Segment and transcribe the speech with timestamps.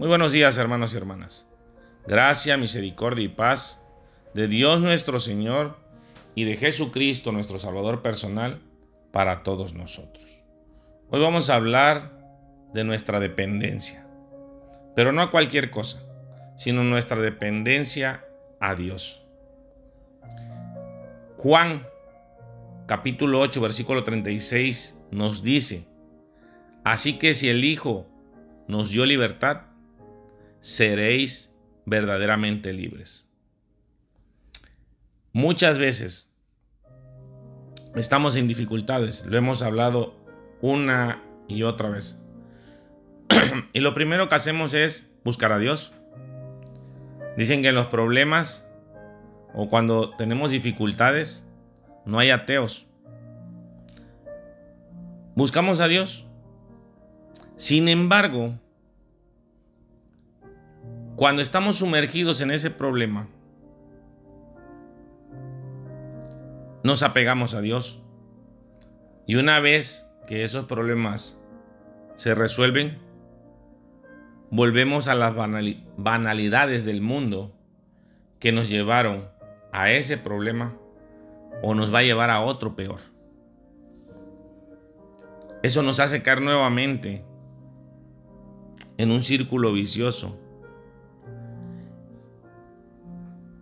[0.00, 1.46] Muy buenos días hermanos y hermanas.
[2.06, 3.84] Gracia, misericordia y paz
[4.32, 5.76] de Dios nuestro Señor
[6.34, 8.62] y de Jesucristo nuestro Salvador personal
[9.12, 10.24] para todos nosotros.
[11.10, 12.18] Hoy vamos a hablar
[12.72, 14.06] de nuestra dependencia,
[14.96, 16.02] pero no a cualquier cosa,
[16.56, 18.24] sino nuestra dependencia
[18.58, 19.26] a Dios.
[21.36, 21.86] Juan
[22.86, 25.88] capítulo 8 versículo 36 nos dice,
[26.84, 28.06] así que si el Hijo
[28.66, 29.69] nos dio libertad,
[30.60, 31.54] seréis
[31.86, 33.28] verdaderamente libres.
[35.32, 36.34] Muchas veces
[37.94, 40.14] estamos en dificultades, lo hemos hablado
[40.60, 42.20] una y otra vez.
[43.72, 45.92] y lo primero que hacemos es buscar a Dios.
[47.36, 48.66] Dicen que en los problemas
[49.54, 51.46] o cuando tenemos dificultades
[52.04, 52.86] no hay ateos.
[55.34, 56.26] Buscamos a Dios.
[57.56, 58.58] Sin embargo,
[61.20, 63.28] cuando estamos sumergidos en ese problema,
[66.82, 68.02] nos apegamos a Dios.
[69.26, 71.38] Y una vez que esos problemas
[72.16, 72.96] se resuelven,
[74.50, 75.34] volvemos a las
[75.98, 77.54] banalidades del mundo
[78.38, 79.28] que nos llevaron
[79.72, 80.74] a ese problema
[81.62, 83.00] o nos va a llevar a otro peor.
[85.62, 87.26] Eso nos hace caer nuevamente
[88.96, 90.38] en un círculo vicioso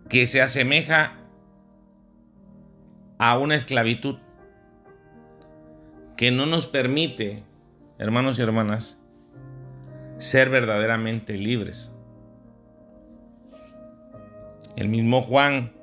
[0.09, 1.13] que se asemeja
[3.19, 4.17] a una esclavitud
[6.17, 7.43] que no nos permite,
[7.99, 9.01] hermanos y hermanas,
[10.17, 11.95] ser verdaderamente libres.
[14.75, 15.73] El mismo Juan,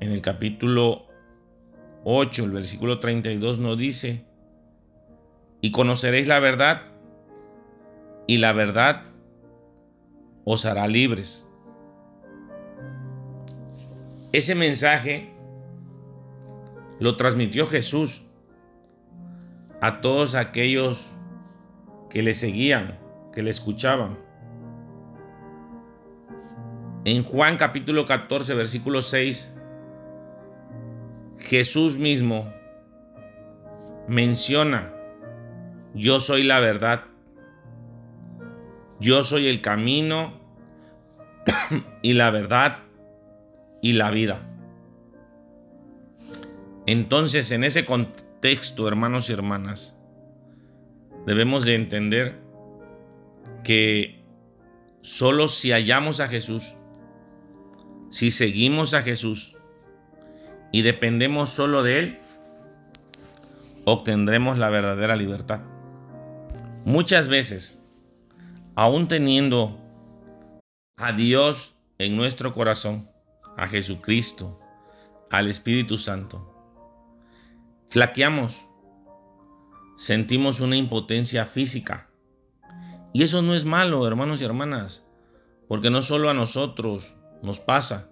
[0.00, 1.06] en el capítulo
[2.04, 4.24] 8, el versículo 32, nos dice,
[5.60, 6.82] y conoceréis la verdad,
[8.26, 9.04] y la verdad
[10.44, 11.48] os hará libres.
[14.34, 15.32] Ese mensaje
[16.98, 18.26] lo transmitió Jesús
[19.80, 21.12] a todos aquellos
[22.10, 22.98] que le seguían,
[23.32, 24.18] que le escuchaban.
[27.04, 29.56] En Juan capítulo 14, versículo 6,
[31.38, 32.52] Jesús mismo
[34.08, 34.92] menciona,
[35.94, 37.04] yo soy la verdad,
[38.98, 40.32] yo soy el camino
[42.02, 42.78] y la verdad
[43.84, 44.40] y la vida.
[46.86, 49.98] Entonces, en ese contexto, hermanos y hermanas,
[51.26, 52.40] debemos de entender
[53.62, 54.24] que
[55.02, 56.76] solo si hallamos a Jesús,
[58.08, 59.54] si seguimos a Jesús
[60.72, 62.18] y dependemos solo de Él,
[63.84, 65.60] obtendremos la verdadera libertad.
[66.86, 67.84] Muchas veces,
[68.76, 69.78] aún teniendo
[70.96, 73.12] a Dios en nuestro corazón,
[73.56, 74.60] a Jesucristo,
[75.30, 76.50] al Espíritu Santo.
[77.88, 78.66] Flaqueamos,
[79.96, 82.10] sentimos una impotencia física.
[83.12, 85.04] Y eso no es malo, hermanos y hermanas,
[85.68, 88.10] porque no solo a nosotros nos pasa,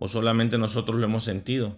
[0.00, 1.76] o solamente nosotros lo hemos sentido.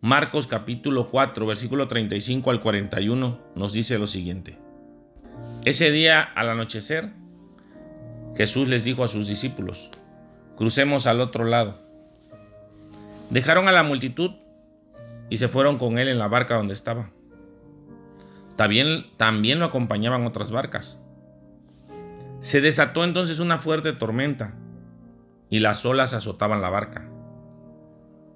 [0.00, 4.58] Marcos capítulo 4, versículo 35 al 41 nos dice lo siguiente.
[5.64, 7.12] Ese día al anochecer,
[8.36, 9.90] Jesús les dijo a sus discípulos,
[10.56, 11.81] crucemos al otro lado.
[13.32, 14.32] Dejaron a la multitud
[15.30, 17.12] y se fueron con él en la barca donde estaba.
[18.56, 21.00] También, también lo acompañaban otras barcas.
[22.40, 24.54] Se desató entonces una fuerte tormenta
[25.48, 27.08] y las olas azotaban la barca,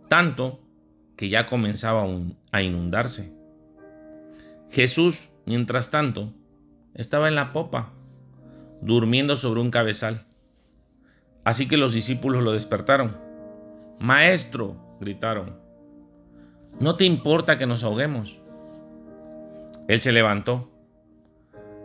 [0.09, 0.61] tanto
[1.15, 2.07] que ya comenzaba
[2.51, 3.35] a inundarse.
[4.71, 6.33] Jesús, mientras tanto,
[6.95, 7.93] estaba en la popa,
[8.81, 10.25] durmiendo sobre un cabezal.
[11.45, 13.19] Así que los discípulos lo despertaron.
[13.99, 15.59] Maestro, gritaron,
[16.81, 18.41] ¿no te importa que nos ahoguemos?
[19.89, 20.71] Él se levantó,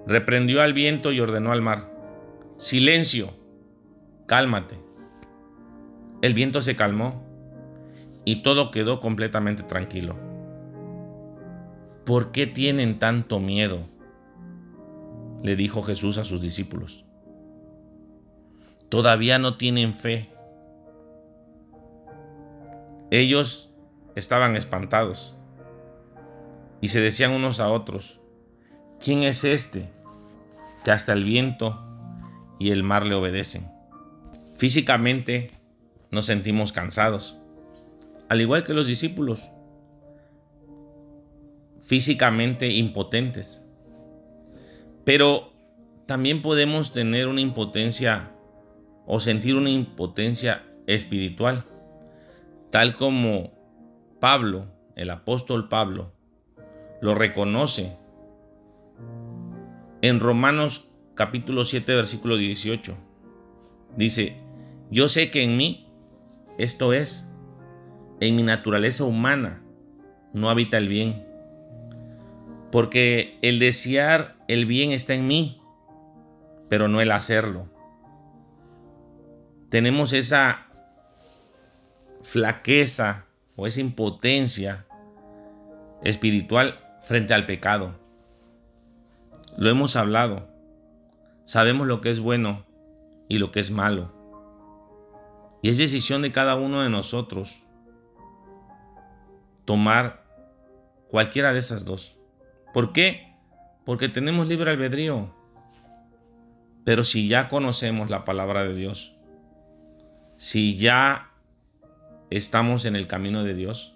[0.07, 1.91] reprendió al viento y ordenó al mar,
[2.57, 3.29] silencio,
[4.25, 4.80] cálmate.
[6.21, 7.24] El viento se calmó
[8.25, 10.15] y todo quedó completamente tranquilo.
[12.06, 13.91] ¿Por qué tienen tanto miedo?
[15.44, 17.03] le dijo Jesús a sus discípulos.
[18.89, 20.30] Todavía no tienen fe.
[23.12, 23.69] Ellos
[24.16, 25.36] estaban espantados
[26.80, 28.22] y se decían unos a otros,
[29.02, 29.90] ¿quién es este
[30.86, 31.78] que hasta el viento
[32.58, 33.69] y el mar le obedecen?
[34.56, 35.52] Físicamente
[36.10, 37.38] nos sentimos cansados,
[38.30, 39.50] al igual que los discípulos,
[41.81, 43.66] físicamente impotentes.
[45.04, 45.52] Pero
[46.06, 48.31] también podemos tener una impotencia
[49.06, 51.66] o sentir una impotencia espiritual,
[52.71, 53.51] tal como
[54.19, 56.13] Pablo, el apóstol Pablo,
[57.01, 57.97] lo reconoce
[60.01, 62.97] en Romanos capítulo 7 versículo 18.
[63.97, 64.38] Dice,
[64.89, 65.91] yo sé que en mí,
[66.57, 67.29] esto es,
[68.21, 69.62] en mi naturaleza humana,
[70.33, 71.25] no habita el bien.
[72.71, 75.62] Porque el desear el bien está en mí,
[76.69, 77.67] pero no el hacerlo.
[79.69, 80.70] Tenemos esa
[82.23, 83.25] flaqueza
[83.56, 84.85] o esa impotencia
[86.03, 87.95] espiritual frente al pecado.
[89.57, 90.47] Lo hemos hablado.
[91.44, 92.65] Sabemos lo que es bueno
[93.27, 94.13] y lo que es malo.
[95.62, 97.59] Y es decisión de cada uno de nosotros
[99.65, 100.24] tomar
[101.07, 102.17] cualquiera de esas dos.
[102.74, 103.35] ¿Por qué?
[103.85, 105.33] Porque tenemos libre albedrío.
[106.83, 109.15] Pero si ya conocemos la palabra de Dios,
[110.38, 111.31] si ya
[112.31, 113.94] estamos en el camino de Dios,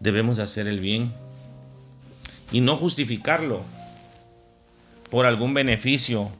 [0.00, 1.12] debemos hacer el bien
[2.50, 3.62] y no justificarlo
[5.10, 6.30] por algún beneficio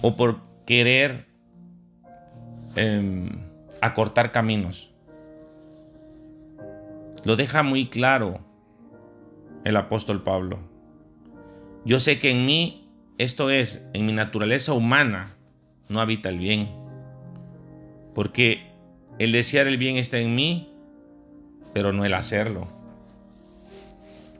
[0.00, 1.26] o por querer
[2.76, 3.28] em,
[3.80, 4.90] acortar caminos.
[7.24, 8.40] Lo deja muy claro
[9.64, 10.58] el apóstol Pablo.
[11.84, 12.88] Yo sé que en mí,
[13.18, 15.36] esto es, en mi naturaleza humana,
[15.88, 16.70] no habita el bien.
[18.14, 18.71] Porque
[19.18, 20.72] el desear el bien está en mí,
[21.72, 22.66] pero no el hacerlo.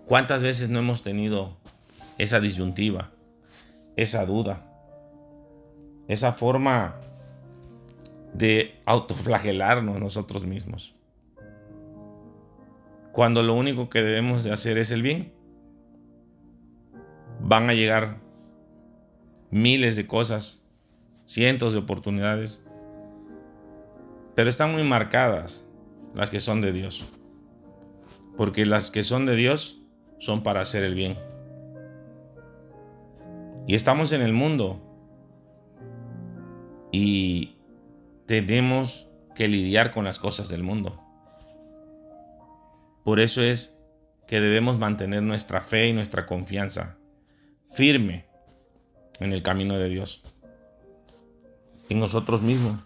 [0.06, 1.56] ¿Cuántas veces no hemos tenido
[2.18, 3.10] esa disyuntiva,
[3.96, 4.66] esa duda,
[6.08, 6.96] esa forma
[8.34, 10.94] de autoflagelarnos nosotros mismos?
[13.12, 15.32] Cuando lo único que debemos de hacer es el bien,
[17.40, 18.18] van a llegar
[19.50, 20.64] miles de cosas,
[21.24, 22.64] cientos de oportunidades,
[24.34, 25.66] pero están muy marcadas
[26.14, 27.06] las que son de Dios.
[28.36, 29.80] Porque las que son de Dios
[30.18, 31.18] son para hacer el bien.
[33.66, 34.80] Y estamos en el mundo.
[36.90, 37.56] Y
[38.26, 40.98] tenemos que lidiar con las cosas del mundo.
[43.04, 43.76] Por eso es
[44.26, 46.96] que debemos mantener nuestra fe y nuestra confianza
[47.68, 48.26] firme
[49.20, 50.22] en el camino de Dios.
[51.88, 52.78] En nosotros mismos.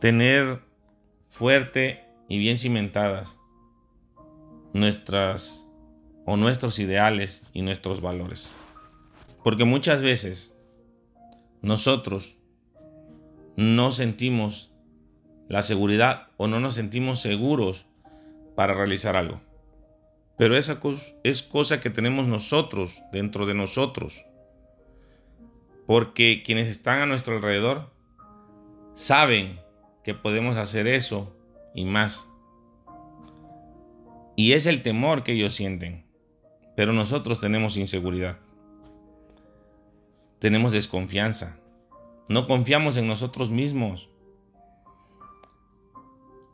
[0.00, 0.62] Tener
[1.28, 3.40] fuerte y bien cimentadas
[4.72, 5.66] nuestras
[6.24, 8.52] o nuestros ideales y nuestros valores.
[9.42, 10.58] Porque muchas veces
[11.62, 12.36] nosotros
[13.56, 14.72] no sentimos
[15.48, 17.86] la seguridad o no nos sentimos seguros
[18.54, 19.40] para realizar algo.
[20.36, 20.80] Pero esa
[21.22, 24.26] es cosa que tenemos nosotros dentro de nosotros.
[25.86, 27.92] Porque quienes están a nuestro alrededor
[28.92, 29.60] saben
[30.06, 31.36] que podemos hacer eso
[31.74, 32.28] y más.
[34.36, 36.06] Y es el temor que ellos sienten.
[36.76, 38.38] Pero nosotros tenemos inseguridad.
[40.38, 41.58] Tenemos desconfianza.
[42.28, 44.08] No confiamos en nosotros mismos.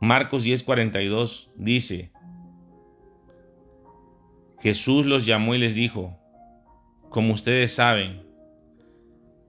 [0.01, 2.11] Marcos 10:42 dice,
[4.61, 6.17] Jesús los llamó y les dijo,
[7.11, 8.25] como ustedes saben,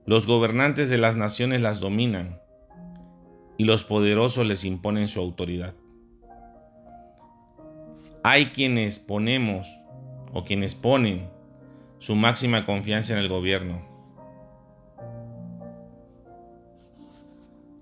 [0.05, 2.44] los gobernantes de las naciones las dominan
[3.57, 5.73] y los poderosos les imponen su autoridad.
[8.23, 9.67] Hay quienes ponemos
[10.33, 11.29] o quienes ponen
[11.99, 13.81] su máxima confianza en el gobierno.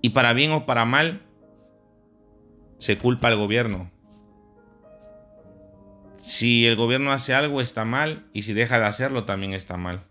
[0.02, 1.22] Y para bien o para mal,
[2.78, 3.90] se culpa al gobierno.
[6.18, 10.04] Si el gobierno hace algo está mal y si deja de hacerlo también está mal.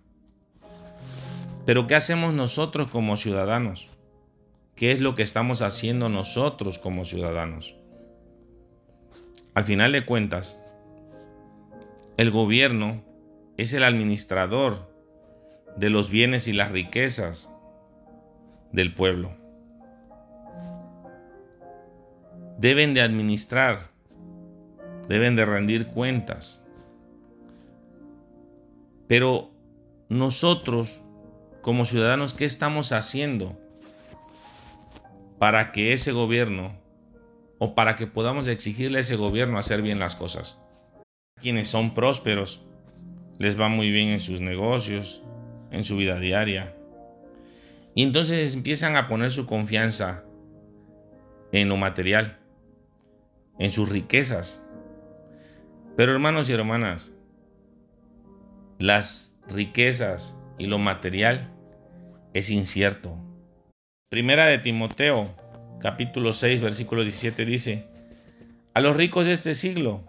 [1.65, 3.92] Pero ¿qué hacemos nosotros como ciudadanos?
[4.75, 7.75] ¿Qué es lo que estamos haciendo nosotros como ciudadanos?
[9.53, 10.60] Al final de cuentas,
[12.18, 13.03] el gobierno
[13.58, 14.92] es el administrador
[15.77, 17.53] de los bienes y las riquezas
[18.72, 19.36] del pueblo.
[22.58, 23.92] Deben de administrar,
[25.08, 26.63] deben de rendir cuentas.
[29.08, 29.51] Pero
[30.10, 31.00] nosotros,
[31.62, 33.62] como ciudadanos, ¿qué estamos haciendo
[35.43, 36.79] para que ese gobierno
[37.59, 40.57] o para que podamos exigirle a ese gobierno hacer bien las cosas.
[41.41, 42.65] Quienes son prósperos,
[43.39, 45.21] les va muy bien en sus negocios,
[45.69, 46.77] en su vida diaria.
[47.93, 50.23] Y entonces empiezan a poner su confianza
[51.51, 52.39] en lo material,
[53.59, 54.65] en sus riquezas.
[55.97, 57.17] Pero hermanos y hermanas,
[58.79, 61.53] las riquezas y lo material
[62.33, 63.23] es incierto.
[64.13, 65.36] Primera de Timoteo,
[65.82, 67.88] capítulo 6, versículo 17 dice,
[68.75, 70.03] A los ricos de este siglo,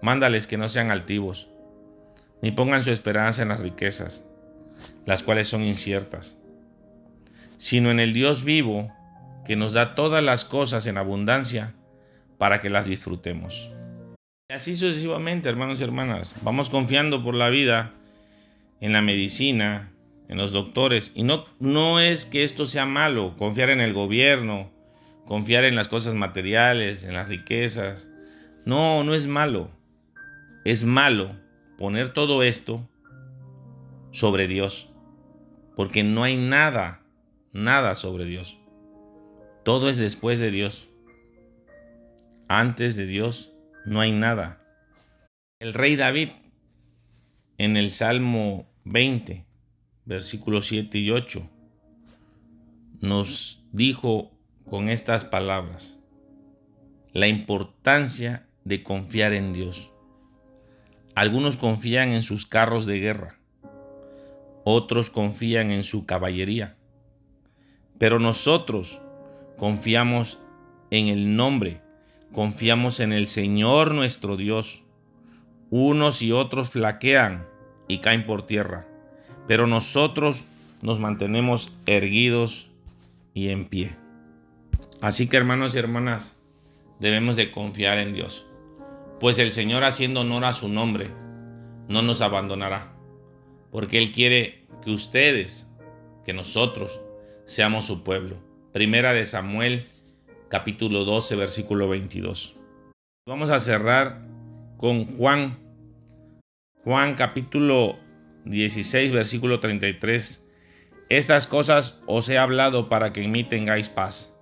[0.00, 1.50] mándales que no sean altivos,
[2.40, 4.24] ni pongan su esperanza en las riquezas,
[5.04, 6.38] las cuales son inciertas,
[7.58, 8.90] sino en el Dios vivo,
[9.44, 11.74] que nos da todas las cosas en abundancia
[12.38, 13.70] para que las disfrutemos.
[14.48, 17.92] Y así sucesivamente, hermanos y hermanas, vamos confiando por la vida
[18.80, 19.93] en la medicina,
[20.28, 21.12] en los doctores.
[21.14, 24.70] Y no, no es que esto sea malo, confiar en el gobierno,
[25.26, 28.10] confiar en las cosas materiales, en las riquezas.
[28.64, 29.70] No, no es malo.
[30.64, 31.36] Es malo
[31.78, 32.88] poner todo esto
[34.10, 34.90] sobre Dios.
[35.76, 37.02] Porque no hay nada,
[37.52, 38.58] nada sobre Dios.
[39.64, 40.88] Todo es después de Dios.
[42.48, 43.52] Antes de Dios
[43.84, 44.60] no hay nada.
[45.58, 46.30] El rey David
[47.58, 49.46] en el Salmo 20
[50.06, 51.48] versículos 7 y 8,
[53.00, 54.30] nos dijo
[54.68, 55.98] con estas palabras
[57.12, 59.90] la importancia de confiar en Dios.
[61.14, 63.38] Algunos confían en sus carros de guerra,
[64.64, 66.76] otros confían en su caballería,
[67.98, 69.00] pero nosotros
[69.56, 70.40] confiamos
[70.90, 71.80] en el nombre,
[72.32, 74.82] confiamos en el Señor nuestro Dios.
[75.70, 77.46] Unos y otros flaquean
[77.88, 78.86] y caen por tierra
[79.46, 80.44] pero nosotros
[80.82, 82.68] nos mantenemos erguidos
[83.32, 83.96] y en pie.
[85.00, 86.38] Así que hermanos y hermanas,
[87.00, 88.46] debemos de confiar en Dios,
[89.20, 91.08] pues el Señor haciendo honor a su nombre,
[91.88, 92.92] no nos abandonará,
[93.70, 95.70] porque Él quiere que ustedes,
[96.24, 97.00] que nosotros,
[97.44, 98.36] seamos su pueblo.
[98.72, 99.86] Primera de Samuel,
[100.48, 102.56] capítulo 12, versículo 22.
[103.26, 104.22] Vamos a cerrar
[104.76, 105.58] con Juan,
[106.84, 107.98] Juan capítulo
[108.44, 110.46] 16, versículo 33.
[111.08, 114.38] Estas cosas os he hablado para que en mí tengáis paz.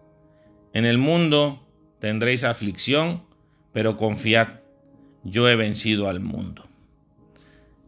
[0.73, 1.67] En el mundo
[1.99, 3.25] tendréis aflicción,
[3.73, 4.61] pero confiad,
[5.25, 6.69] yo he vencido al mundo.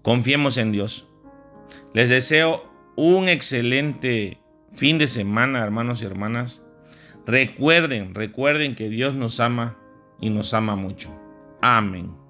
[0.03, 1.07] Confiemos en Dios.
[1.95, 4.39] Les deseo un excelente
[4.73, 6.63] fin de semana, hermanos y hermanas.
[7.27, 9.79] Recuerden, recuerden que Dios nos ama
[10.21, 11.11] y nos ama mucho.
[11.63, 12.24] Amén.